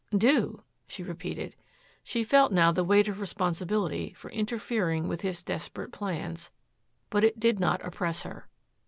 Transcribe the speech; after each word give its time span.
"Do?" 0.17 0.63
she 0.87 1.03
repeated. 1.03 1.55
She 2.01 2.23
felt 2.23 2.51
now 2.51 2.71
the 2.71 2.83
weight 2.83 3.07
of 3.07 3.19
responsibility 3.19 4.13
for 4.13 4.31
interfering 4.31 5.07
with 5.07 5.21
his 5.21 5.43
desperate 5.43 5.91
plans, 5.91 6.49
but 7.11 7.23
it 7.23 7.39
did 7.39 7.59
not 7.59 7.85
oppress 7.85 8.23
her. 8.23 8.47